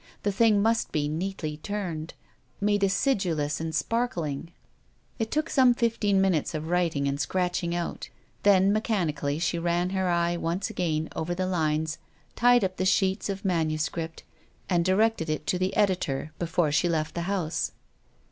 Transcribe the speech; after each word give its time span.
The 0.23 0.31
thing 0.31 0.63
must 0.63 0.91
be 0.91 1.07
neatly 1.07 1.57
turned, 1.57 2.15
made 2.59 2.83
acidulous, 2.83 3.61
and 3.61 3.69
sparkling; 3.75 4.51
it 5.19 5.29
took 5.29 5.47
some 5.47 5.75
fifteen 5.75 6.19
minutes 6.19 6.55
of 6.55 6.69
writing 6.69 7.07
and 7.07 7.21
scratching 7.21 7.75
out. 7.75 8.09
Then 8.41 8.73
mechanically 8.73 9.37
she 9.37 9.59
ran 9.59 9.91
her 9.91 10.09
eye 10.09 10.37
once 10.37 10.71
again 10.71 11.07
over 11.15 11.35
the 11.35 11.45
lines, 11.45 11.99
tied 12.35 12.63
up 12.63 12.77
the 12.77 12.83
sheets 12.83 13.29
of 13.29 13.45
MS., 13.45 13.91
and 14.67 14.83
directed 14.83 15.29
it 15.29 15.45
to 15.45 15.59
the 15.59 15.75
editor 15.75 16.21
of 16.33 16.39
The 16.39 16.39
F<m 16.39 16.39
before 16.39 16.71
she 16.71 16.89
left 16.89 17.13
the 17.13 17.21
house. 17.29 17.71